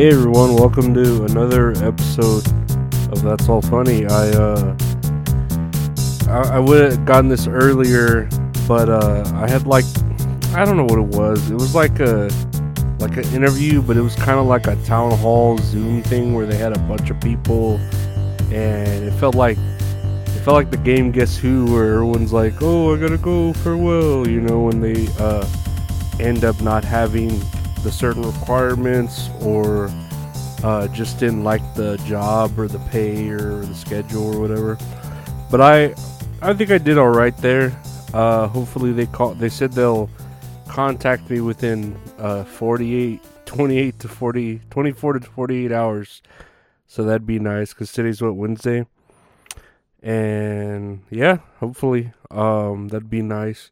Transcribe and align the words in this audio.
Hey 0.00 0.12
everyone, 0.12 0.54
welcome 0.54 0.94
to 0.94 1.24
another 1.26 1.72
episode 1.72 2.46
of 3.12 3.20
That's 3.20 3.46
All 3.50 3.60
Funny. 3.60 4.06
I 4.06 4.30
uh 4.30 4.74
I, 6.26 6.54
I 6.54 6.58
would 6.58 6.92
have 6.92 7.04
gotten 7.04 7.28
this 7.28 7.46
earlier, 7.46 8.26
but 8.66 8.88
uh 8.88 9.30
I 9.34 9.46
had 9.46 9.66
like 9.66 9.84
I 10.54 10.64
don't 10.64 10.78
know 10.78 10.84
what 10.84 10.98
it 10.98 11.18
was. 11.18 11.50
It 11.50 11.54
was 11.54 11.74
like 11.74 12.00
a 12.00 12.30
like 12.98 13.18
an 13.18 13.24
interview, 13.34 13.82
but 13.82 13.98
it 13.98 14.00
was 14.00 14.16
kind 14.16 14.40
of 14.40 14.46
like 14.46 14.68
a 14.68 14.76
town 14.86 15.18
hall 15.18 15.58
Zoom 15.58 16.02
thing 16.04 16.32
where 16.32 16.46
they 16.46 16.56
had 16.56 16.74
a 16.74 16.80
bunch 16.88 17.10
of 17.10 17.20
people, 17.20 17.76
and 18.50 19.04
it 19.04 19.12
felt 19.20 19.34
like 19.34 19.58
it 19.58 20.40
felt 20.46 20.54
like 20.54 20.70
the 20.70 20.78
game 20.78 21.12
Guess 21.12 21.36
Who, 21.36 21.70
where 21.70 21.92
everyone's 21.92 22.32
like, 22.32 22.54
"Oh, 22.62 22.94
I 22.94 22.98
gotta 22.98 23.18
go 23.18 23.52
farewell," 23.52 24.26
you 24.26 24.40
know, 24.40 24.60
when 24.60 24.80
they 24.80 25.08
uh 25.18 25.46
end 26.18 26.42
up 26.42 26.58
not 26.62 26.84
having 26.84 27.38
the 27.82 27.92
certain 27.92 28.22
requirements 28.22 29.28
or 29.40 29.90
uh, 30.62 30.88
just 30.88 31.18
didn't 31.18 31.44
like 31.44 31.62
the 31.74 31.96
job 31.98 32.58
or 32.58 32.68
the 32.68 32.78
pay 32.90 33.28
or 33.30 33.60
the 33.60 33.74
schedule 33.74 34.34
or 34.34 34.40
whatever. 34.40 34.78
But 35.50 35.60
I, 35.60 35.94
I 36.42 36.52
think 36.54 36.70
I 36.70 36.78
did 36.78 36.98
all 36.98 37.08
right 37.08 37.36
there. 37.38 37.78
Uh, 38.12 38.48
hopefully 38.48 38.92
they 38.92 39.06
call. 39.06 39.34
They 39.34 39.48
said 39.48 39.72
they'll 39.72 40.10
contact 40.68 41.30
me 41.30 41.40
within 41.40 41.98
uh, 42.18 42.44
48, 42.44 43.20
28 43.46 43.98
to 44.00 44.08
40, 44.08 44.60
24 44.70 45.12
to 45.14 45.20
48 45.20 45.72
hours. 45.72 46.22
So 46.86 47.04
that'd 47.04 47.26
be 47.26 47.38
nice 47.38 47.72
because 47.72 47.92
today's 47.92 48.20
what 48.20 48.36
Wednesday. 48.36 48.86
And 50.02 51.02
yeah, 51.10 51.38
hopefully, 51.58 52.12
um, 52.30 52.88
that'd 52.88 53.10
be 53.10 53.22
nice 53.22 53.70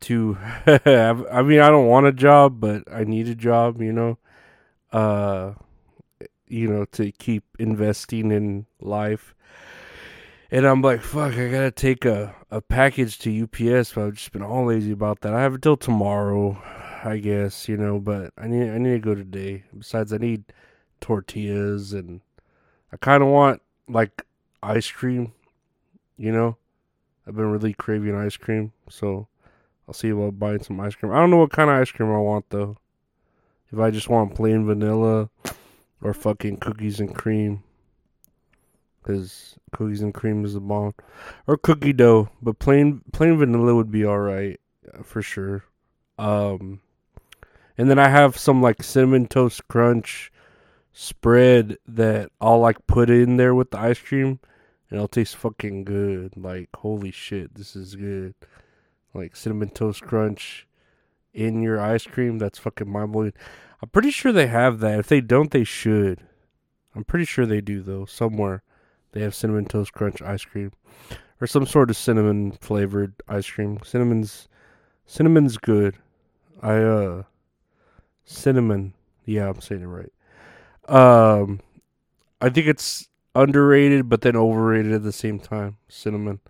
to 0.00 0.34
have, 0.34 1.26
I 1.32 1.42
mean 1.42 1.60
I 1.60 1.68
don't 1.68 1.86
want 1.86 2.06
a 2.06 2.12
job 2.12 2.60
but 2.60 2.84
I 2.92 3.04
need 3.04 3.28
a 3.28 3.34
job 3.34 3.80
you 3.80 3.92
know? 3.92 4.18
Uh 4.92 5.52
you 6.48 6.68
know 6.68 6.84
to 6.86 7.12
keep 7.12 7.44
investing 7.58 8.30
in 8.32 8.66
life. 8.80 9.34
And 10.50 10.66
I'm 10.66 10.82
like 10.82 11.02
fuck 11.02 11.34
I 11.34 11.48
gotta 11.50 11.70
take 11.70 12.04
a, 12.04 12.34
a 12.50 12.60
package 12.60 13.18
to 13.20 13.42
UPS 13.44 13.92
but 13.92 14.04
I've 14.06 14.14
just 14.14 14.32
been 14.32 14.42
all 14.42 14.66
lazy 14.66 14.92
about 14.92 15.20
that. 15.20 15.34
I 15.34 15.42
have 15.42 15.54
until 15.54 15.76
tomorrow 15.76 16.60
I 17.04 17.18
guess 17.18 17.68
you 17.68 17.76
know 17.76 17.98
but 17.98 18.32
I 18.36 18.46
need 18.46 18.70
I 18.70 18.78
need 18.78 18.92
to 18.92 18.98
go 18.98 19.14
today. 19.14 19.64
Besides 19.76 20.12
I 20.12 20.18
need 20.18 20.44
tortillas 21.00 21.92
and 21.92 22.20
I 22.92 22.96
kind 22.96 23.22
of 23.22 23.28
want 23.28 23.62
like 23.88 24.26
ice 24.62 24.90
cream 24.90 25.32
you 26.16 26.32
know? 26.32 26.56
I've 27.26 27.36
been 27.36 27.50
really 27.50 27.72
craving 27.72 28.14
ice 28.14 28.36
cream 28.36 28.72
so 28.88 29.28
I'll 29.90 29.94
see 29.94 30.10
about 30.10 30.38
buying 30.38 30.62
some 30.62 30.78
ice 30.78 30.94
cream. 30.94 31.10
I 31.10 31.16
don't 31.16 31.32
know 31.32 31.38
what 31.38 31.50
kind 31.50 31.68
of 31.68 31.74
ice 31.74 31.90
cream 31.90 32.12
I 32.12 32.18
want 32.18 32.44
though. 32.50 32.76
If 33.72 33.80
I 33.80 33.90
just 33.90 34.08
want 34.08 34.36
plain 34.36 34.64
vanilla 34.64 35.30
or 36.00 36.14
fucking 36.14 36.58
cookies 36.58 37.00
and 37.00 37.12
cream. 37.12 37.64
Cause 39.02 39.56
cookies 39.72 40.00
and 40.00 40.14
cream 40.14 40.44
is 40.44 40.54
the 40.54 40.60
bomb. 40.60 40.94
Or 41.48 41.56
cookie 41.56 41.92
dough. 41.92 42.28
But 42.40 42.60
plain 42.60 43.02
plain 43.12 43.36
vanilla 43.36 43.74
would 43.74 43.90
be 43.90 44.06
alright. 44.06 44.60
For 45.02 45.22
sure. 45.22 45.64
Um 46.16 46.80
and 47.76 47.90
then 47.90 47.98
I 47.98 48.08
have 48.08 48.38
some 48.38 48.62
like 48.62 48.84
cinnamon 48.84 49.26
toast 49.26 49.66
crunch 49.66 50.30
spread 50.92 51.78
that 51.88 52.30
I'll 52.40 52.60
like 52.60 52.86
put 52.86 53.10
in 53.10 53.38
there 53.38 53.56
with 53.56 53.72
the 53.72 53.80
ice 53.80 53.98
cream 53.98 54.38
and 54.88 54.98
it'll 54.98 55.08
taste 55.08 55.34
fucking 55.34 55.82
good. 55.82 56.36
Like 56.36 56.68
holy 56.76 57.10
shit, 57.10 57.56
this 57.56 57.74
is 57.74 57.96
good 57.96 58.36
like 59.14 59.36
cinnamon 59.36 59.70
toast 59.70 60.02
crunch 60.02 60.66
in 61.32 61.62
your 61.62 61.80
ice 61.80 62.06
cream. 62.06 62.38
That's 62.38 62.58
fucking 62.58 62.90
mind 62.90 63.12
blowing. 63.12 63.32
I'm 63.82 63.88
pretty 63.88 64.10
sure 64.10 64.32
they 64.32 64.48
have 64.48 64.80
that. 64.80 64.98
If 64.98 65.08
they 65.08 65.20
don't, 65.20 65.50
they 65.50 65.64
should. 65.64 66.20
I'm 66.94 67.04
pretty 67.04 67.24
sure 67.24 67.46
they 67.46 67.60
do 67.60 67.82
though. 67.82 68.04
Somewhere 68.04 68.62
they 69.12 69.20
have 69.22 69.34
cinnamon 69.34 69.64
toast 69.66 69.92
crunch 69.92 70.20
ice 70.22 70.44
cream 70.44 70.72
or 71.40 71.46
some 71.46 71.66
sort 71.66 71.90
of 71.90 71.96
cinnamon 71.96 72.52
flavored 72.52 73.14
ice 73.28 73.48
cream. 73.48 73.78
Cinnamon's 73.84 74.48
cinnamon's 75.06 75.56
good. 75.56 75.96
I 76.62 76.74
uh 76.76 77.22
cinnamon. 78.24 78.94
Yeah, 79.24 79.48
I'm 79.48 79.60
saying 79.60 79.82
it 79.82 79.86
right. 79.86 80.12
Um 80.88 81.60
I 82.40 82.48
think 82.48 82.66
it's 82.66 83.08
underrated 83.34 84.08
but 84.08 84.22
then 84.22 84.36
overrated 84.36 84.92
at 84.92 85.02
the 85.02 85.12
same 85.12 85.38
time. 85.38 85.76
Cinnamon. 85.88 86.40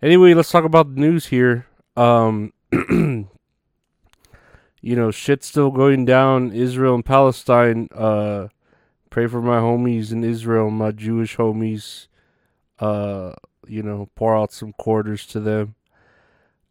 Anyway, 0.00 0.34
let's 0.34 0.50
talk 0.50 0.64
about 0.64 0.94
the 0.94 1.00
news 1.00 1.26
here. 1.26 1.66
Um, 1.96 2.52
you 2.72 3.26
know, 4.82 5.10
shit's 5.10 5.46
still 5.46 5.70
going 5.70 6.04
down. 6.04 6.52
Israel 6.52 6.94
and 6.94 7.04
Palestine. 7.04 7.88
Uh, 7.94 8.48
pray 9.10 9.26
for 9.26 9.42
my 9.42 9.58
homies 9.58 10.12
in 10.12 10.24
Israel, 10.24 10.70
my 10.70 10.90
Jewish 10.90 11.36
homies. 11.36 12.06
Uh, 12.78 13.32
you 13.66 13.82
know, 13.82 14.08
pour 14.16 14.36
out 14.36 14.52
some 14.52 14.72
quarters 14.72 15.26
to 15.26 15.40
them. 15.40 15.74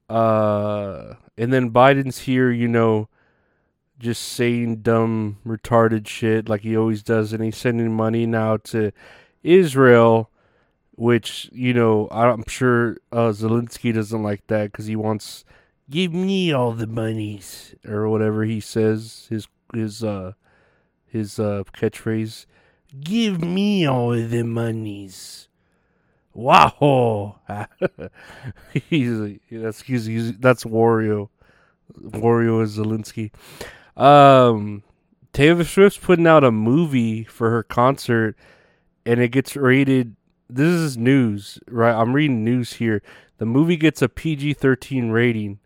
Uh, 0.10 1.14
and 1.38 1.54
then 1.54 1.72
Biden's 1.72 2.20
here, 2.20 2.52
you 2.52 2.68
know, 2.68 3.08
just 3.98 4.22
saying 4.24 4.78
dumb, 4.78 5.38
retarded 5.46 6.08
shit 6.08 6.50
like 6.50 6.62
he 6.62 6.76
always 6.76 7.04
does, 7.04 7.32
and 7.32 7.44
he's 7.44 7.56
sending 7.56 7.94
money 7.94 8.26
now 8.26 8.58
to 8.58 8.92
Israel 9.44 10.31
which 10.96 11.50
you 11.52 11.74
know 11.74 12.08
I'm 12.12 12.44
sure 12.48 12.98
uh, 13.12 13.30
Zelensky 13.30 13.94
doesn't 13.94 14.24
like 14.24 14.46
that 14.48 14.72
because 14.72 14.86
he 14.86 14.96
wants 14.96 15.46
give 15.90 16.14
me 16.14 16.52
all 16.52 16.72
the 16.72 16.88
monies 16.88 17.76
or 17.88 18.10
whatever 18.10 18.44
he 18.44 18.60
says 18.60 19.28
his 19.30 19.48
his 19.74 20.04
uh 20.04 20.34
his 21.06 21.40
uh 21.40 21.64
catchphrase. 21.74 22.46
Give 23.00 23.42
me 23.42 23.86
all 23.86 24.12
the 24.12 24.44
monies. 24.44 25.48
Wow. 26.34 27.40
He's 28.74 29.40
that's 29.52 29.82
he's, 29.82 30.06
he's 30.06 30.38
that's 30.38 30.64
Wario. 30.64 31.30
Wario 32.00 32.64
is 32.64 32.78
Zelensky. 32.78 33.32
Um 33.98 34.84
Taylor 35.34 35.64
Swift's 35.64 35.98
putting 35.98 36.28
out 36.28 36.44
a 36.44 36.52
movie 36.52 37.24
for 37.24 37.50
her 37.50 37.64
concert 37.64 38.36
and 39.06 39.20
it 39.20 39.30
gets 39.30 39.56
rated 39.56 40.16
this 40.54 40.74
is 40.74 40.98
news, 40.98 41.60
right? 41.68 41.94
I'm 41.94 42.14
reading 42.14 42.44
news 42.44 42.74
here. 42.74 43.02
The 43.38 43.46
movie 43.46 43.78
gets 43.78 44.02
a 44.02 44.10
PG 44.10 44.54
13 44.56 45.10
rating, 45.10 45.60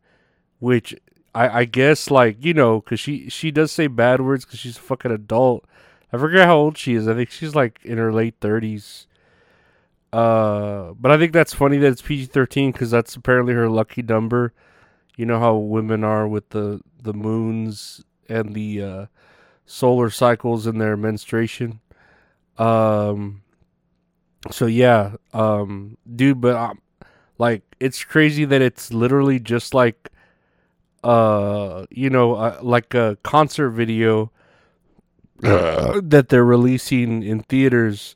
which 0.59 0.96
I, 1.34 1.59
I 1.59 1.66
guess, 1.66 2.09
like, 2.09 2.44
you 2.44 2.53
know, 2.53 2.79
because 2.79 3.00
she, 3.00 3.29
she 3.29 3.51
does 3.51 3.72
say 3.72 3.88
bad 3.88 4.22
words 4.22 4.46
because 4.46 4.59
she's 4.59 4.78
a 4.78 4.81
fucking 4.81 5.12
adult. 5.12 5.66
I 6.13 6.18
forget 6.18 6.46
how 6.47 6.57
old 6.57 6.78
she 6.78 6.94
is. 6.94 7.07
I 7.07 7.13
think 7.13 7.29
she's 7.31 7.56
like 7.56 7.79
in 7.84 7.97
her 7.97 8.13
late 8.13 8.40
30s. 8.40 9.07
Uh, 10.13 10.94
but 10.94 11.12
I 11.12 11.17
think 11.17 11.34
that's 11.34 11.53
funny 11.53 11.78
that 11.79 11.91
it's 11.91 12.02
PG 12.02 12.28
13 12.28 12.72
because 12.72 12.91
that's 12.91 13.16
apparently 13.16 13.53
her 13.53 13.69
lucky 13.69 14.02
number. 14.02 14.53
You 15.17 15.25
know 15.25 15.40
how 15.40 15.56
women 15.56 16.03
are 16.03 16.28
with 16.28 16.50
the, 16.50 16.81
the 17.02 17.13
moons 17.13 18.03
and 18.29 18.53
the 18.53 18.81
uh, 18.81 19.06
solar 19.66 20.09
cycles 20.09 20.67
in 20.67 20.78
their 20.78 20.96
menstruation. 20.96 21.81
Um, 22.57 23.41
so 24.51 24.66
yeah, 24.66 25.16
um, 25.33 25.97
dude, 26.16 26.41
but 26.41 26.56
um, 26.56 26.81
like 27.38 27.63
it's 27.79 28.03
crazy 28.03 28.45
that 28.45 28.61
it's 28.61 28.94
literally 28.94 29.39
just 29.39 29.73
like, 29.73 30.09
uh, 31.03 31.85
you 31.89 32.09
know, 32.09 32.35
uh, 32.35 32.59
like 32.61 32.94
a 32.94 33.17
concert 33.23 33.72
video 33.72 34.31
that 35.39 36.28
they're 36.29 36.46
releasing 36.46 37.23
in 37.23 37.41
theaters. 37.41 38.16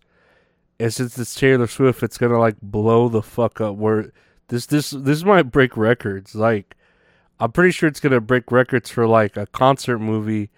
And 0.80 0.94
since 0.94 1.18
it's 1.18 1.36
Taylor 1.36 1.68
Swift, 1.68 2.04
it's 2.04 2.18
gonna 2.18 2.40
like 2.40 2.56
blow 2.62 3.10
the 3.10 3.22
fuck 3.22 3.60
up. 3.60 3.76
Where 3.76 4.12
this 4.48 4.66
this 4.66 4.92
this 4.92 5.24
might 5.24 5.52
break 5.52 5.76
records. 5.76 6.36
Like, 6.36 6.76
I'm 7.40 7.52
pretty 7.52 7.72
sure 7.72 7.90
it's 7.90 8.00
gonna 8.00 8.22
break 8.22 8.52
records 8.52 8.90
for 8.90 9.06
like 9.06 9.36
a 9.36 9.48
concert 9.48 10.00
movie 10.00 10.50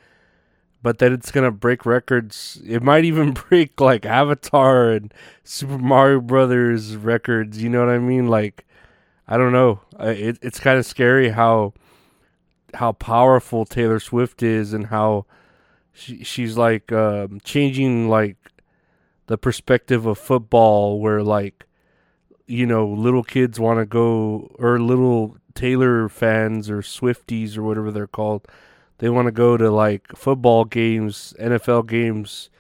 but 0.84 0.98
then 0.98 1.14
it's 1.14 1.32
gonna 1.32 1.52
break 1.52 1.86
records. 1.86 2.62
It 2.66 2.82
might 2.82 3.06
even 3.06 3.32
break 3.50 3.80
like 3.80 4.06
Avatar 4.06 4.92
and 4.92 5.14
Super 5.44 5.78
Mario 5.78 6.22
Brothers 6.22 6.96
records. 6.96 7.62
You 7.62 7.70
know 7.70 7.86
what 7.86 7.94
I 7.94 8.00
mean? 8.00 8.28
Like, 8.28 8.66
I 9.28 9.38
don't 9.38 9.52
know. 9.52 9.82
It, 10.00 10.40
it's 10.42 10.60
kind 10.60 10.80
of 10.80 10.86
scary 10.86 11.30
how 11.30 11.74
how 12.74 12.94
powerful 12.94 13.66
Taylor 13.66 14.00
Swift 14.00 14.42
is 14.42 14.74
and 14.74 14.88
how 14.88 15.26
she 15.94 16.24
she's 16.24 16.58
like 16.58 16.92
um, 16.92 17.40
changing 17.44 18.10
like 18.10 18.38
the 19.28 19.38
perspective 19.38 20.06
of 20.06 20.18
football, 20.18 21.00
where 21.00 21.22
like 21.22 21.66
you 22.48 22.66
know 22.66 22.88
little 22.88 23.24
kids 23.24 23.60
want 23.60 23.80
to 23.80 23.86
go 23.86 24.54
or 24.58 24.80
little 24.80 25.38
Taylor 25.54 26.10
fans 26.10 26.70
or 26.70 26.82
Swifties 26.82 27.58
or 27.58 27.64
whatever 27.64 27.92
they're 27.92 28.08
called 28.08 28.48
they 29.02 29.10
want 29.10 29.26
to 29.26 29.32
go 29.32 29.58
to 29.58 29.72
like 29.72 30.16
football 30.16 30.64
games, 30.64 31.34
NFL 31.40 31.88
games 31.88 32.52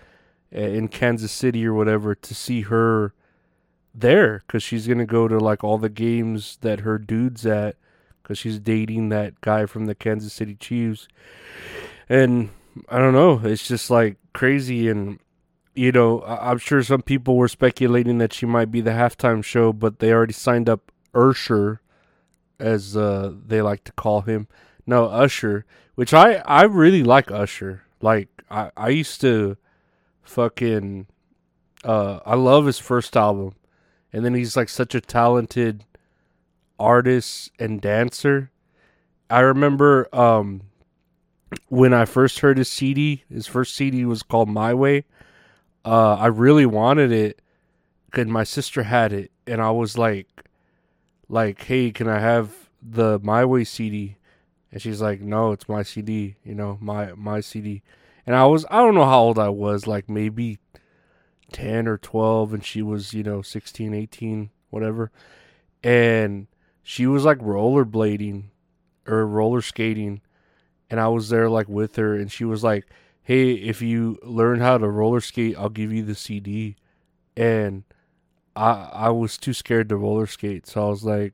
eh, 0.51 0.69
in 0.69 0.87
Kansas 0.87 1.31
City 1.31 1.63
or 1.67 1.73
whatever 1.75 2.15
to 2.15 2.33
see 2.33 2.61
her 2.61 3.13
there 3.93 4.41
because 4.47 4.63
she's 4.63 4.87
gonna 4.87 5.05
go 5.05 5.27
to 5.27 5.37
like 5.37 5.63
all 5.63 5.77
the 5.77 5.87
games 5.87 6.57
that 6.61 6.79
her 6.79 6.97
dude's 6.97 7.45
at 7.45 7.75
because 8.23 8.39
she's 8.39 8.57
dating 8.59 9.09
that 9.09 9.39
guy 9.41 9.67
from 9.67 9.85
the 9.85 9.93
Kansas 9.93 10.33
City 10.33 10.55
Chiefs, 10.55 11.07
and 12.09 12.49
I 12.89 12.97
don't 12.97 13.13
know. 13.13 13.39
It's 13.43 13.67
just 13.67 13.91
like 13.91 14.17
crazy, 14.33 14.89
and 14.89 15.19
you 15.75 15.91
know, 15.91 16.21
I- 16.21 16.49
I'm 16.49 16.57
sure 16.57 16.81
some 16.81 17.03
people 17.03 17.37
were 17.37 17.49
speculating 17.49 18.17
that 18.17 18.33
she 18.33 18.47
might 18.47 18.71
be 18.71 18.81
the 18.81 18.91
halftime 18.91 19.43
show, 19.43 19.71
but 19.71 19.99
they 19.99 20.11
already 20.11 20.33
signed 20.33 20.67
up 20.67 20.91
Ursher, 21.13 21.79
as 22.59 22.97
uh, 22.97 23.31
they 23.45 23.61
like 23.61 23.83
to 23.83 23.91
call 23.91 24.21
him. 24.21 24.47
No, 24.85 25.05
Usher, 25.05 25.65
which 25.95 26.13
I 26.13 26.35
I 26.45 26.63
really 26.63 27.03
like 27.03 27.31
Usher. 27.31 27.83
Like 28.01 28.29
I 28.49 28.71
I 28.75 28.89
used 28.89 29.21
to 29.21 29.57
fucking 30.23 31.07
uh 31.83 32.19
I 32.25 32.35
love 32.35 32.65
his 32.65 32.79
first 32.79 33.15
album. 33.15 33.55
And 34.13 34.25
then 34.25 34.33
he's 34.33 34.57
like 34.57 34.69
such 34.69 34.93
a 34.93 35.01
talented 35.01 35.85
artist 36.79 37.51
and 37.59 37.79
dancer. 37.79 38.51
I 39.29 39.39
remember 39.41 40.13
um 40.13 40.63
when 41.67 41.93
I 41.93 42.05
first 42.05 42.39
heard 42.39 42.57
his 42.57 42.69
CD, 42.69 43.23
his 43.29 43.47
first 43.47 43.75
CD 43.75 44.05
was 44.05 44.23
called 44.23 44.49
My 44.49 44.73
Way. 44.73 45.05
Uh 45.85 46.15
I 46.15 46.27
really 46.27 46.65
wanted 46.65 47.11
it 47.11 47.41
cuz 48.11 48.27
my 48.27 48.43
sister 48.43 48.83
had 48.83 49.13
it 49.13 49.31
and 49.47 49.61
I 49.61 49.71
was 49.71 49.97
like 49.97 50.27
like, 51.29 51.63
"Hey, 51.63 51.91
can 51.91 52.09
I 52.09 52.19
have 52.19 52.69
the 52.81 53.19
My 53.23 53.45
Way 53.45 53.63
CD?" 53.63 54.17
And 54.71 54.81
she's 54.81 55.01
like, 55.01 55.21
"No, 55.21 55.51
it's 55.51 55.67
my 55.69 55.83
CD, 55.83 56.35
you 56.43 56.55
know, 56.55 56.77
my 56.81 57.13
my 57.13 57.41
CD." 57.41 57.81
And 58.25 58.35
I 58.35 58.45
was 58.45 58.65
I 58.71 58.77
don't 58.77 58.95
know 58.95 59.05
how 59.05 59.19
old 59.21 59.39
I 59.39 59.49
was, 59.49 59.87
like 59.87 60.09
maybe 60.09 60.59
10 61.51 61.87
or 61.87 61.97
12 61.97 62.53
and 62.53 62.63
she 62.65 62.81
was, 62.81 63.13
you 63.13 63.23
know, 63.23 63.41
16, 63.41 63.93
18, 63.93 64.51
whatever. 64.69 65.11
And 65.83 66.47
she 66.83 67.07
was 67.07 67.25
like 67.25 67.39
rollerblading 67.39 68.45
or 69.07 69.25
roller 69.27 69.61
skating 69.61 70.21
and 70.89 70.99
I 70.99 71.07
was 71.07 71.29
there 71.29 71.49
like 71.49 71.69
with 71.69 71.95
her 71.97 72.15
and 72.15 72.31
she 72.31 72.45
was 72.45 72.63
like, 72.63 72.85
"Hey, 73.23 73.53
if 73.53 73.81
you 73.81 74.19
learn 74.23 74.59
how 74.59 74.77
to 74.77 74.89
roller 74.89 75.21
skate, 75.21 75.57
I'll 75.57 75.69
give 75.69 75.91
you 75.93 76.03
the 76.03 76.15
CD." 76.15 76.75
And 77.37 77.83
I 78.55 78.71
I 78.93 79.09
was 79.11 79.37
too 79.37 79.53
scared 79.53 79.89
to 79.89 79.97
roller 79.97 80.27
skate, 80.27 80.67
so 80.67 80.87
I 80.87 80.89
was 80.89 81.03
like, 81.05 81.33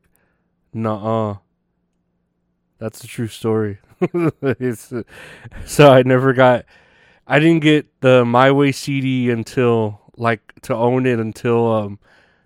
"Nuh-uh." 0.73 1.37
That's 2.79 3.03
a 3.03 3.07
true 3.07 3.27
story. 3.27 3.79
so 5.65 5.89
I 5.89 6.03
never 6.03 6.33
got 6.33 6.65
I 7.25 7.39
didn't 7.39 7.61
get 7.61 8.01
the 8.01 8.23
My 8.23 8.51
Way 8.51 8.71
CD 8.71 9.29
until 9.31 10.01
like 10.15 10.53
to 10.63 10.75
own 10.75 11.05
it 11.05 11.19
until 11.19 11.71
um 11.71 11.99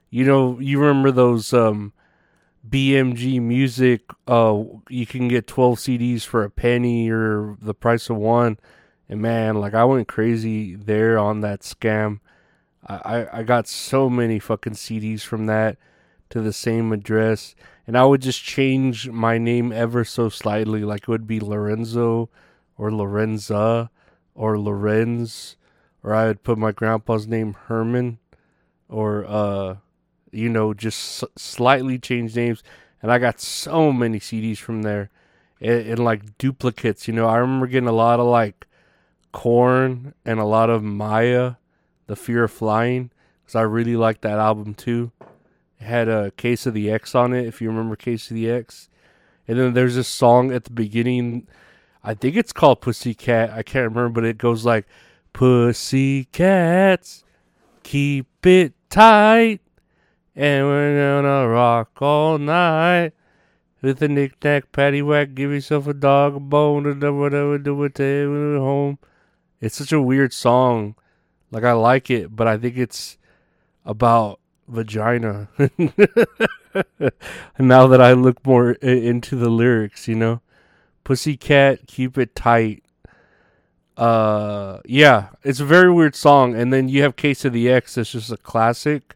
you 0.09 0.25
know, 0.25 0.59
you 0.59 0.79
remember 0.79 1.11
those 1.11 1.53
um 1.53 1.93
BMG 2.67 3.41
music 3.41 4.01
uh 4.27 4.63
you 4.89 5.05
can 5.05 5.27
get 5.27 5.47
12 5.47 5.79
CDs 5.79 6.23
for 6.23 6.43
a 6.43 6.49
penny 6.49 7.09
or 7.09 7.57
the 7.61 7.73
price 7.73 8.09
of 8.09 8.17
one. 8.17 8.57
And 9.09 9.21
man, 9.21 9.55
like 9.55 9.73
I 9.73 9.83
went 9.83 10.07
crazy 10.07 10.75
there 10.75 11.19
on 11.19 11.41
that 11.41 11.61
scam. 11.61 12.19
I, 12.87 13.27
I 13.31 13.43
got 13.43 13.67
so 13.67 14.09
many 14.09 14.39
fucking 14.39 14.73
CDs 14.73 15.21
from 15.21 15.45
that 15.45 15.77
to 16.29 16.41
the 16.41 16.51
same 16.53 16.91
address. 16.91 17.55
And 17.91 17.97
I 17.97 18.05
would 18.05 18.21
just 18.21 18.41
change 18.41 19.09
my 19.09 19.37
name 19.37 19.73
ever 19.73 20.05
so 20.05 20.29
slightly. 20.29 20.85
Like 20.85 21.01
it 21.01 21.07
would 21.09 21.27
be 21.27 21.41
Lorenzo 21.41 22.29
or 22.77 22.89
Lorenza 22.89 23.89
or 24.33 24.57
Lorenz. 24.57 25.57
Or 26.01 26.15
I 26.15 26.27
would 26.27 26.41
put 26.41 26.57
my 26.57 26.71
grandpa's 26.71 27.27
name 27.27 27.51
Herman. 27.67 28.19
Or, 28.87 29.25
uh, 29.25 29.75
you 30.31 30.47
know, 30.47 30.73
just 30.73 31.21
s- 31.21 31.29
slightly 31.35 31.99
change 31.99 32.33
names. 32.33 32.63
And 33.01 33.11
I 33.11 33.17
got 33.17 33.41
so 33.41 33.91
many 33.91 34.21
CDs 34.21 34.57
from 34.57 34.83
there. 34.83 35.09
And, 35.59 35.85
and 35.85 35.99
like 35.99 36.37
duplicates, 36.37 37.09
you 37.09 37.13
know. 37.13 37.27
I 37.27 37.39
remember 37.39 37.67
getting 37.67 37.89
a 37.89 37.91
lot 37.91 38.21
of 38.21 38.25
like 38.25 38.67
Korn 39.33 40.13
and 40.23 40.39
a 40.39 40.45
lot 40.45 40.69
of 40.69 40.81
Mya 40.81 41.57
the 42.07 42.15
Fear 42.15 42.45
of 42.45 42.51
Flying, 42.51 43.11
because 43.43 43.57
I 43.57 43.63
really 43.63 43.97
liked 43.97 44.21
that 44.21 44.39
album 44.39 44.75
too. 44.75 45.11
Had 45.81 46.07
a 46.07 46.31
Case 46.31 46.65
of 46.65 46.73
the 46.73 46.89
Ex 46.89 47.13
on 47.15 47.33
it, 47.33 47.45
if 47.45 47.61
you 47.61 47.69
remember 47.69 47.95
Case 47.95 48.29
of 48.29 48.35
the 48.35 48.49
Ex. 48.49 48.89
And 49.47 49.59
then 49.59 49.73
there's 49.73 49.95
this 49.95 50.07
song 50.07 50.51
at 50.51 50.63
the 50.63 50.71
beginning, 50.71 51.47
I 52.03 52.13
think 52.13 52.35
it's 52.35 52.53
called 52.53 52.81
Pussycat. 52.81 53.49
I 53.51 53.63
can't 53.63 53.89
remember, 53.89 54.21
but 54.21 54.25
it 54.25 54.37
goes 54.37 54.63
like, 54.65 54.85
Pussycats, 55.33 57.23
keep 57.83 58.45
it 58.45 58.73
tight, 58.89 59.61
and 60.35 60.65
we're 60.65 61.21
gonna 61.21 61.47
rock 61.47 62.01
all 62.01 62.37
night. 62.37 63.13
With 63.81 64.03
a 64.03 64.07
knick-knack, 64.07 64.71
paddywhack, 64.71 65.33
give 65.33 65.49
yourself 65.49 65.87
a 65.87 65.93
dog 65.95 66.35
a 66.35 66.39
bone, 66.39 66.85
and 66.85 67.01
whatever, 67.19 67.57
do 67.57 67.83
it, 67.83 67.95
to 67.95 68.57
home. 68.59 68.99
It's 69.59 69.75
such 69.75 69.91
a 69.91 69.99
weird 69.99 70.33
song. 70.33 70.95
Like 71.49 71.63
I 71.63 71.71
like 71.71 72.11
it, 72.11 72.35
but 72.35 72.47
I 72.47 72.57
think 72.57 72.77
it's 72.77 73.17
about 73.83 74.39
vagina. 74.71 75.47
now 77.59 77.87
that 77.87 78.01
I 78.01 78.13
look 78.13 78.45
more 78.45 78.71
into 78.73 79.35
the 79.35 79.49
lyrics, 79.49 80.07
you 80.07 80.15
know, 80.15 80.41
Pussycat, 81.03 81.87
keep 81.87 82.17
it 82.17 82.35
tight. 82.35 82.83
Uh, 83.97 84.79
yeah, 84.85 85.29
it's 85.43 85.59
a 85.59 85.65
very 85.65 85.91
weird 85.91 86.15
song. 86.15 86.55
And 86.55 86.71
then 86.71 86.89
you 86.89 87.01
have 87.03 87.15
Case 87.15 87.45
of 87.45 87.53
the 87.53 87.69
Ex, 87.69 87.95
that's 87.95 88.11
just 88.11 88.31
a 88.31 88.37
classic. 88.37 89.15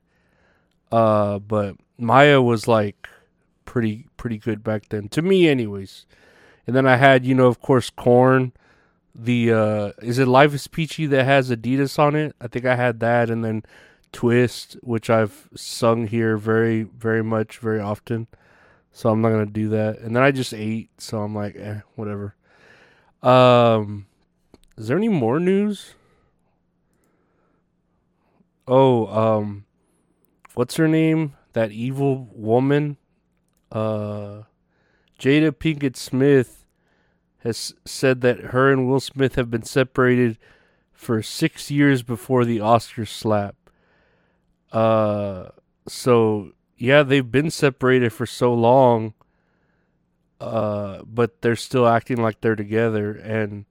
Uh, 0.91 1.39
but 1.39 1.75
Mya 1.97 2.41
was 2.41 2.67
like 2.67 3.07
pretty 3.65 4.05
pretty 4.17 4.37
good 4.37 4.63
back 4.63 4.89
then 4.89 5.09
to 5.09 5.21
me, 5.21 5.47
anyways. 5.47 6.05
And 6.67 6.75
then 6.75 6.87
I 6.87 6.97
had, 6.97 7.25
you 7.25 7.35
know, 7.35 7.47
of 7.47 7.61
course, 7.61 7.89
Korn 7.89 8.53
the 9.17 9.51
uh 9.53 9.91
is 10.01 10.19
it 10.19 10.27
Life 10.27 10.53
is 10.53 10.67
Peachy 10.67 11.05
that 11.07 11.23
has 11.23 11.49
Adidas 11.49 11.97
on 11.97 12.15
it? 12.15 12.35
I 12.41 12.47
think 12.47 12.65
I 12.65 12.75
had 12.75 12.99
that 12.99 13.29
and 13.29 13.43
then 13.45 13.63
Twist, 14.15 14.77
which 14.81 15.09
I've 15.09 15.49
sung 15.55 16.07
here 16.07 16.37
very, 16.37 16.83
very 16.83 17.21
much, 17.21 17.57
very 17.57 17.81
often. 17.81 18.27
So 18.93 19.09
I'm 19.09 19.21
not 19.21 19.31
gonna 19.31 19.45
do 19.45 19.67
that. 19.69 19.99
And 19.99 20.15
then 20.15 20.23
I 20.23 20.31
just 20.31 20.53
ate, 20.53 20.89
so 20.97 21.21
I'm 21.21 21.35
like, 21.35 21.57
eh, 21.57 21.81
whatever. 21.95 22.33
Um 23.21 24.05
is 24.77 24.87
there 24.87 24.95
any 24.95 25.09
more 25.09 25.37
news? 25.41 25.95
Oh, 28.65 29.07
um 29.07 29.65
what's 30.53 30.77
her 30.77 30.87
name? 30.87 31.33
That 31.51 31.73
evil 31.73 32.29
woman? 32.31 32.95
Uh 33.69 34.43
Jada 35.19 35.51
Pinkett 35.51 35.97
Smith 35.97 36.65
has 37.39 37.73
said 37.83 38.21
that 38.21 38.39
her 38.39 38.71
and 38.71 38.87
Will 38.87 39.01
Smith 39.01 39.35
have 39.35 39.51
been 39.51 39.63
separated 39.63 40.37
for 40.93 41.21
six 41.21 41.69
years 41.69 42.01
before 42.01 42.45
the 42.45 42.61
Oscar 42.61 43.05
slap. 43.05 43.55
Uh, 44.75 45.49
so 45.87 46.51
yeah, 46.77 47.03
they've 47.03 47.31
been 47.31 47.49
separated 47.49 48.11
for 48.11 48.25
so 48.25 48.53
long. 48.53 49.13
Uh, 50.41 51.01
but 51.05 51.41
they're 51.41 51.55
still 51.55 51.87
acting 51.87 52.21
like 52.21 52.41
they're 52.41 52.57
together, 52.57 53.13
and 53.13 53.63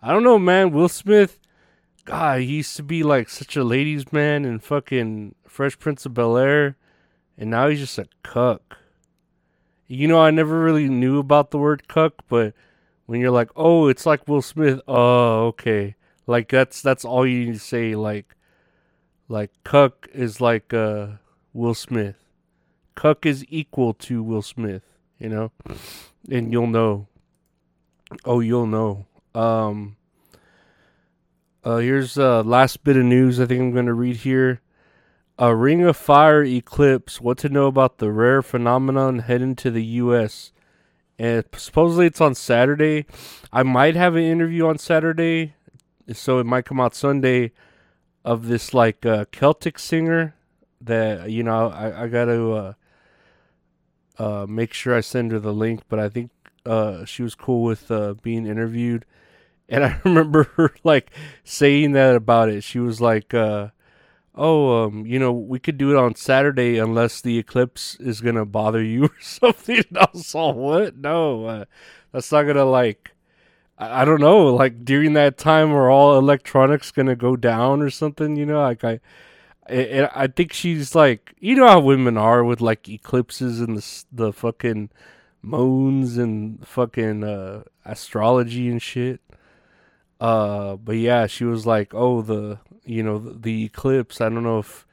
I 0.00 0.12
don't 0.12 0.22
know, 0.22 0.38
man. 0.38 0.70
Will 0.70 0.88
Smith, 0.88 1.40
God, 2.04 2.40
he 2.40 2.58
used 2.58 2.76
to 2.76 2.84
be 2.84 3.02
like 3.02 3.28
such 3.28 3.56
a 3.56 3.64
ladies' 3.64 4.12
man 4.12 4.44
in 4.44 4.60
fucking 4.60 5.34
Fresh 5.48 5.80
Prince 5.80 6.06
of 6.06 6.14
Bel 6.14 6.36
Air, 6.36 6.76
and 7.36 7.50
now 7.50 7.66
he's 7.66 7.80
just 7.80 7.98
a 7.98 8.06
cuck. 8.22 8.78
You 9.88 10.06
know, 10.06 10.20
I 10.20 10.30
never 10.30 10.60
really 10.60 10.88
knew 10.88 11.18
about 11.18 11.50
the 11.50 11.58
word 11.58 11.88
cuck, 11.88 12.14
but 12.28 12.54
when 13.06 13.20
you're 13.20 13.32
like, 13.32 13.50
oh, 13.56 13.88
it's 13.88 14.06
like 14.06 14.28
Will 14.28 14.40
Smith. 14.40 14.80
Oh, 14.86 15.46
okay. 15.48 15.96
Like 16.28 16.48
that's 16.48 16.80
that's 16.80 17.04
all 17.04 17.26
you 17.26 17.46
need 17.46 17.54
to 17.54 17.58
say. 17.58 17.96
Like, 17.96 18.36
like 19.28 19.50
Cuck 19.64 20.08
is 20.12 20.40
like 20.40 20.72
uh 20.72 21.06
Will 21.52 21.74
Smith. 21.74 22.16
Cuck 22.94 23.26
is 23.26 23.44
equal 23.48 23.94
to 23.94 24.22
Will 24.22 24.42
Smith. 24.42 24.82
You 25.18 25.28
know, 25.28 25.52
and 26.30 26.52
you'll 26.52 26.66
know. 26.66 27.08
Oh, 28.24 28.40
you'll 28.40 28.66
know. 28.66 29.06
Um. 29.34 29.96
Uh, 31.62 31.78
here's 31.78 32.18
uh 32.18 32.42
last 32.42 32.84
bit 32.84 32.96
of 32.96 33.04
news. 33.04 33.40
I 33.40 33.46
think 33.46 33.60
I'm 33.60 33.74
gonna 33.74 33.94
read 33.94 34.16
here. 34.16 34.60
A 35.38 35.54
Ring 35.54 35.82
of 35.84 35.96
Fire 35.96 36.44
eclipse. 36.44 37.20
What 37.20 37.38
to 37.38 37.48
know 37.48 37.66
about 37.66 37.98
the 37.98 38.12
rare 38.12 38.42
phenomenon 38.42 39.20
heading 39.20 39.56
to 39.56 39.70
the 39.70 39.84
U.S 39.84 40.52
and 41.18 41.44
supposedly 41.56 42.06
it's 42.06 42.20
on 42.20 42.34
Saturday. 42.34 43.06
I 43.52 43.62
might 43.62 43.94
have 43.94 44.16
an 44.16 44.24
interview 44.24 44.66
on 44.66 44.78
Saturday, 44.78 45.54
so 46.12 46.38
it 46.38 46.44
might 46.44 46.64
come 46.64 46.80
out 46.80 46.94
Sunday 46.94 47.52
of 48.24 48.46
this 48.48 48.72
like 48.72 49.04
uh, 49.04 49.26
Celtic 49.30 49.78
singer 49.78 50.34
that 50.80 51.30
you 51.30 51.42
know 51.42 51.68
I 51.68 52.04
I 52.04 52.08
gotta 52.08 52.52
uh, 52.52 52.72
uh, 54.18 54.46
make 54.48 54.72
sure 54.72 54.94
I 54.94 55.00
send 55.00 55.32
her 55.32 55.38
the 55.38 55.52
link, 55.52 55.82
but 55.88 55.98
I 55.98 56.08
think 56.08 56.30
uh, 56.64 57.04
she 57.04 57.22
was 57.22 57.34
cool 57.34 57.62
with 57.62 57.90
uh, 57.90 58.14
being 58.22 58.46
interviewed, 58.46 59.04
and 59.68 59.84
I 59.84 60.00
remember 60.04 60.44
her 60.56 60.74
like 60.84 61.10
saying 61.44 61.92
that 61.92 62.14
about 62.14 62.48
it. 62.48 62.62
She 62.62 62.78
was 62.78 63.00
like. 63.00 63.34
Uh, 63.34 63.68
oh, 64.36 64.84
um, 64.84 65.06
you 65.06 65.18
know, 65.18 65.32
we 65.32 65.60
could 65.60 65.78
do 65.78 65.90
it 65.90 65.96
on 65.96 66.14
Saturday 66.16 66.76
unless 66.78 67.20
the 67.20 67.38
eclipse 67.38 67.94
is 68.00 68.20
gonna 68.20 68.44
bother 68.44 68.82
you 68.82 69.04
or 69.04 69.20
something. 69.20 69.76
And 69.88 69.98
I 69.98 70.08
was 70.12 70.34
all, 70.34 70.54
what? 70.54 70.96
No, 70.96 71.46
uh, 71.46 71.64
that's 72.12 72.32
not 72.32 72.42
gonna 72.42 72.64
like. 72.64 73.12
I, 73.90 74.04
don't 74.04 74.20
know, 74.20 74.46
like 74.54 74.84
during 74.84 75.14
that 75.14 75.38
time, 75.38 75.72
are 75.72 75.90
all 75.90 76.18
electronics 76.18 76.90
gonna 76.90 77.16
go 77.16 77.36
down 77.36 77.82
or 77.82 77.90
something? 77.90 78.36
You 78.36 78.46
know, 78.46 78.60
like 78.60 78.84
I, 78.84 79.00
I, 79.68 80.08
I 80.14 80.26
think 80.26 80.52
she's 80.52 80.94
like, 80.94 81.34
you 81.40 81.56
know 81.56 81.66
how 81.66 81.80
women 81.80 82.16
are 82.16 82.44
with 82.44 82.60
like 82.60 82.88
eclipses 82.88 83.60
and 83.60 83.76
the 83.78 84.04
the 84.12 84.32
fucking 84.32 84.90
moons 85.42 86.16
and 86.16 86.66
fucking 86.66 87.22
uh, 87.22 87.64
astrology 87.84 88.68
and 88.68 88.82
shit. 88.82 89.20
Uh, 90.20 90.76
but 90.76 90.96
yeah, 90.96 91.26
she 91.26 91.44
was 91.44 91.66
like, 91.66 91.94
"Oh, 91.94 92.22
the 92.22 92.58
you 92.84 93.02
know 93.02 93.18
the, 93.18 93.34
the 93.34 93.64
eclipse. 93.64 94.20
I 94.20 94.28
don't 94.28 94.44
know 94.44 94.58
if 94.58 94.86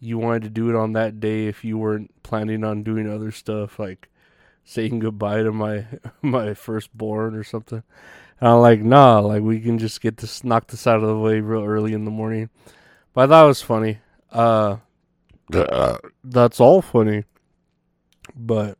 you 0.00 0.18
wanted 0.18 0.42
to 0.44 0.50
do 0.50 0.70
it 0.70 0.76
on 0.76 0.92
that 0.92 1.20
day 1.20 1.46
if 1.46 1.64
you 1.64 1.78
weren't 1.78 2.22
planning 2.22 2.62
on 2.64 2.84
doing 2.84 3.10
other 3.10 3.32
stuff 3.32 3.78
like 3.80 4.08
saying 4.64 5.00
goodbye 5.00 5.42
to 5.42 5.52
my 5.52 5.86
my 6.22 6.54
firstborn 6.54 7.34
or 7.34 7.44
something." 7.44 7.82
And 8.40 8.48
I'm 8.48 8.60
like, 8.60 8.82
"Nah, 8.82 9.18
like 9.20 9.42
we 9.42 9.60
can 9.60 9.78
just 9.78 10.00
get 10.00 10.16
this 10.18 10.44
knock 10.44 10.68
this 10.68 10.86
out 10.86 11.02
of 11.02 11.08
the 11.08 11.18
way 11.18 11.40
real 11.40 11.64
early 11.64 11.92
in 11.92 12.04
the 12.04 12.10
morning." 12.10 12.50
But 13.12 13.24
I 13.24 13.26
thought 13.26 13.44
it 13.44 13.48
was 13.48 13.62
funny. 13.62 13.98
Uh, 14.30 14.76
that's 16.24 16.60
all 16.60 16.82
funny. 16.82 17.24
But 18.36 18.78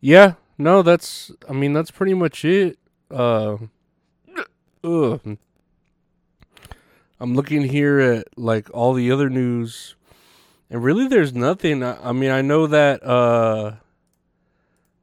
yeah, 0.00 0.34
no, 0.58 0.82
that's 0.82 1.30
I 1.48 1.52
mean 1.52 1.72
that's 1.72 1.90
pretty 1.90 2.14
much 2.14 2.44
it. 2.44 2.78
Uh 3.10 3.56
ugh. 4.84 5.38
I'm 7.20 7.34
looking 7.34 7.62
here 7.62 7.98
at 7.98 8.28
like 8.36 8.68
all 8.72 8.92
the 8.92 9.10
other 9.10 9.28
news 9.28 9.96
and 10.70 10.84
really 10.84 11.08
there's 11.08 11.32
nothing. 11.32 11.82
I, 11.82 12.10
I 12.10 12.12
mean, 12.12 12.30
I 12.30 12.42
know 12.42 12.66
that 12.66 13.02
uh 13.02 13.76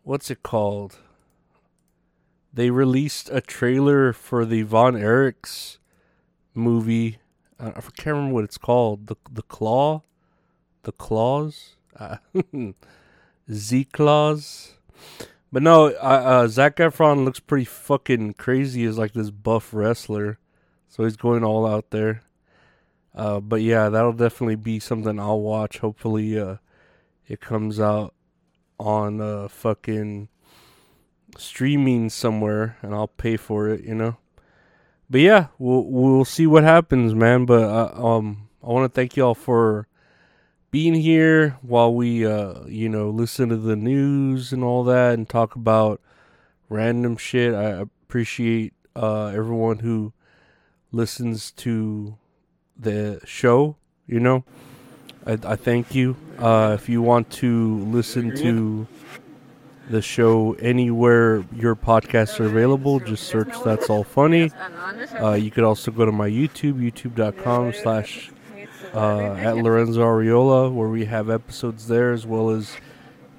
what's 0.03 0.29
it 0.29 0.43
called? 0.43 0.99
They 2.55 2.69
released 2.69 3.29
a 3.33 3.41
trailer 3.41 4.13
for 4.13 4.45
the 4.45 4.61
Von 4.61 4.93
Erichs 4.93 5.77
movie. 6.53 7.17
I, 7.59 7.71
can't 7.71 8.15
remember 8.15 8.33
what 8.33 8.43
it's 8.45 8.57
called. 8.57 9.07
The 9.07 9.17
the 9.29 9.41
Claw, 9.41 10.03
the 10.83 10.93
Claws, 10.93 11.75
uh, 11.99 12.17
Z 13.51 13.83
Claws. 13.91 14.75
But 15.51 15.63
no, 15.63 15.87
uh, 15.87 15.89
uh, 15.99 16.47
Zac 16.47 16.77
Efron 16.77 17.25
looks 17.25 17.41
pretty 17.41 17.65
fucking 17.65 18.35
crazy 18.35 18.85
as 18.85 18.97
like 18.97 19.11
this 19.11 19.31
buff 19.31 19.73
wrestler, 19.73 20.39
so 20.87 21.03
he's 21.03 21.17
going 21.17 21.43
all 21.43 21.67
out 21.67 21.89
there. 21.89 22.23
Uh, 23.13 23.41
but 23.41 23.61
yeah, 23.61 23.89
that'll 23.89 24.13
definitely 24.13 24.55
be 24.55 24.79
something 24.79 25.19
I'll 25.19 25.41
watch. 25.41 25.79
Hopefully, 25.79 26.39
uh, 26.39 26.57
it 27.27 27.41
comes 27.41 27.81
out 27.81 28.13
on 28.79 29.19
uh, 29.19 29.49
fucking 29.49 30.29
streaming 31.37 32.09
somewhere, 32.09 32.77
and 32.81 32.93
I'll 32.93 33.07
pay 33.07 33.37
for 33.37 33.69
it. 33.69 33.83
You 33.83 33.95
know. 33.95 34.17
But 35.09 35.21
yeah, 35.21 35.47
we'll 35.59 35.83
we'll 35.83 36.25
see 36.25 36.47
what 36.47 36.63
happens, 36.63 37.13
man. 37.13 37.45
But 37.45 37.63
uh, 37.63 37.91
um, 38.03 38.49
I 38.63 38.67
want 38.67 38.91
to 38.91 38.95
thank 38.95 39.15
y'all 39.15 39.35
for 39.35 39.87
being 40.71 40.95
here 40.95 41.57
while 41.61 41.93
we, 41.93 42.25
uh, 42.25 42.65
you 42.65 42.89
know, 42.89 43.09
listen 43.09 43.49
to 43.49 43.55
the 43.55 43.75
news 43.75 44.51
and 44.51 44.63
all 44.63 44.83
that 44.83 45.13
and 45.13 45.29
talk 45.29 45.55
about 45.55 46.01
random 46.67 47.15
shit. 47.15 47.53
I 47.53 47.63
appreciate 47.69 48.73
uh, 48.95 49.27
everyone 49.27 49.79
who 49.79 50.11
listens 50.91 51.51
to 51.51 52.17
the 52.77 53.21
show. 53.25 53.77
You 54.07 54.19
know, 54.19 54.43
I, 55.25 55.37
I 55.43 55.55
thank 55.55 55.95
you. 55.95 56.17
Uh, 56.39 56.75
if 56.77 56.89
you 56.89 57.01
want 57.01 57.29
to 57.31 57.79
listen 57.85 58.35
to 58.37 58.87
the 59.89 60.01
show 60.01 60.53
anywhere 60.59 61.45
your 61.55 61.75
podcasts 61.75 62.39
are 62.39 62.45
available, 62.45 62.99
just 62.99 63.23
search 63.27 63.53
That's 63.63 63.89
All 63.89 64.03
Funny. 64.03 64.51
Uh, 65.21 65.33
you 65.33 65.51
could 65.51 65.63
also 65.63 65.91
go 65.91 66.05
to 66.05 66.11
my 66.11 66.29
YouTube, 66.29 66.79
youtube.com 66.79 67.73
slash 67.73 68.31
uh, 68.93 69.33
at 69.33 69.57
Lorenzo 69.57 70.01
Ariola, 70.01 70.73
where 70.73 70.87
we 70.87 71.05
have 71.05 71.29
episodes 71.29 71.87
there 71.87 72.13
as 72.13 72.25
well 72.25 72.49
as 72.49 72.77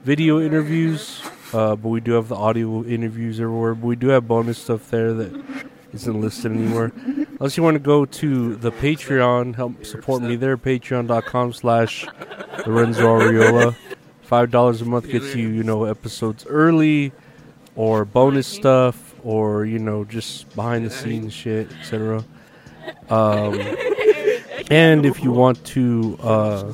video 0.05 0.41
interviews. 0.41 1.23
Uh, 1.53 1.77
but 1.77 1.89
we 1.89 2.01
do 2.01 2.13
have 2.13 2.29
the 2.29 2.35
audio 2.35 2.85
interviews 2.85 3.41
everywhere. 3.41 3.75
But 3.75 3.87
we 3.87 3.97
do 3.97 4.09
have 4.09 4.27
bonus 4.29 4.59
stuff 4.59 4.91
there 4.91 5.15
that 5.15 5.67
isn't 5.93 6.21
listed 6.21 6.53
anywhere. 6.53 6.93
Unless 6.97 7.57
you 7.57 7.63
want 7.63 7.77
to 7.77 7.81
go 7.81 8.05
to 8.05 8.57
the 8.57 8.73
Patreon, 8.73 9.55
help 9.55 9.85
support 9.85 10.23
me 10.23 10.37
there. 10.37 10.57
Patreon.com 10.57 11.53
slash 11.53 12.07
Lorenzo 12.67 13.19
Ariola. 13.19 13.75
Five 14.27 14.51
dollars 14.51 14.83
a 14.83 14.85
month 14.85 15.09
gets 15.09 15.35
you, 15.37 15.49
you 15.49 15.63
know, 15.63 15.85
episodes 15.85 16.45
early, 16.49 17.13
or 17.77 18.05
bonus 18.05 18.47
stuff, 18.49 19.15
or 19.23 19.65
you 19.65 19.79
know, 19.79 20.05
just 20.05 20.55
behind 20.57 20.85
the 20.85 20.91
scenes 20.91 21.33
shit, 21.33 21.71
etc. 21.81 22.25
Um, 23.09 23.59
and 24.71 25.05
if 25.07 25.23
you 25.23 25.33
want 25.33 25.65
to 25.67 26.17
uh, 26.23 26.73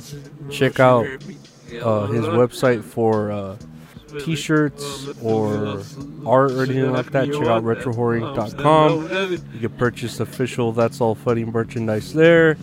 check 0.50 0.78
out 0.80 1.06
uh, 1.06 2.06
his 2.06 2.25
website 2.26 2.82
for 2.82 3.30
uh, 3.30 3.56
t-shirts 4.21 5.09
or 5.23 5.82
art 6.26 6.52
or 6.52 6.62
anything 6.64 6.92
like 6.92 7.11
that, 7.12 7.32
check 7.32 7.47
out 7.47 7.64
retrohorror.com. 7.64 9.32
You 9.54 9.68
can 9.68 9.78
purchase 9.78 10.21
official 10.21 10.73
That's 10.73 11.00
All 11.00 11.14
Funny 11.14 11.44
merchandise 11.44 12.12
there. 12.12 12.56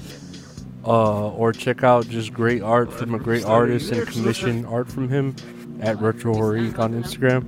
Uh, 0.86 1.30
or 1.32 1.52
check 1.52 1.84
out 1.84 2.08
just 2.08 2.34
great 2.34 2.62
art 2.62 2.92
from 2.92 3.14
a 3.14 3.20
great 3.20 3.44
artist 3.44 3.92
and 3.92 4.08
commission 4.08 4.66
art 4.66 4.90
from 4.90 5.10
him 5.10 5.36
at 5.82 6.00
Retro 6.00 6.34
Horror 6.34 6.58
Inc. 6.58 6.80
on 6.80 6.94
Instagram. 6.94 7.46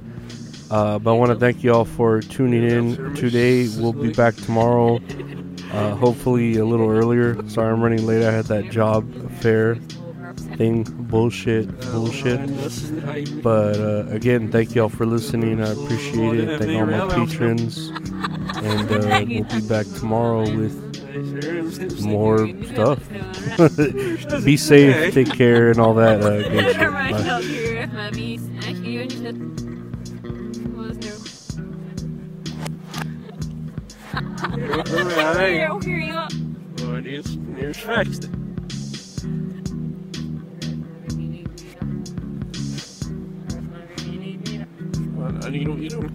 Uh, 0.69 1.00
but 1.00 1.11
I 1.11 1.17
want 1.17 1.31
to 1.31 1.38
thank 1.38 1.63
you 1.63 1.73
all 1.73 1.85
for 1.85 2.21
tuning 2.21 2.63
in 2.63 3.13
today. 3.15 3.67
We'll 3.77 3.93
be 3.93 4.11
back 4.11 4.35
tomorrow 4.35 5.00
uh, 5.71 5.95
hopefully 5.95 6.57
a 6.57 6.65
little 6.65 6.89
earlier. 6.89 7.38
Sorry 7.47 7.71
I'm 7.71 7.81
running 7.81 8.05
late. 8.05 8.25
I 8.25 8.31
had 8.31 8.45
that 8.45 8.69
job 8.69 9.09
fair 9.39 9.75
thing. 10.57 10.83
Bullshit. 10.83 11.69
Bullshit. 11.91 12.41
But 13.41 13.79
uh, 13.79 14.05
again, 14.09 14.51
thank 14.51 14.75
y'all 14.75 14.89
for 14.89 15.05
listening. 15.05 15.61
I 15.61 15.71
appreciate 15.71 16.39
it. 16.39 16.59
Thank 16.59 16.77
all 16.77 16.85
my 16.85 17.25
patrons. 17.25 17.88
And 18.57 18.91
uh, 18.91 19.25
we'll 19.27 19.61
be 19.61 19.67
back 19.67 19.85
tomorrow 19.97 20.41
with 20.41 20.90
more 22.01 22.48
stuff. 22.65 23.00
be 24.46 24.58
safe, 24.58 25.13
take 25.13 25.32
care, 25.32 25.70
and 25.72 25.80
all 25.80 25.94
that. 25.94 26.22
Uh, 26.22 26.41
good 26.50 26.65
shit. 29.12 29.36
Bye. 35.15 35.60
Hur 35.60 35.72
åker 35.72 35.89
du 35.89 36.03
igång? 36.03 36.27
Det 37.56 37.62
är 37.62 37.68
ju 37.68 37.74
strax. 37.74 38.10
I 45.44 45.50
need 45.50 45.65
to, 45.65 45.77
you 45.77 45.89
know. 45.89 46.08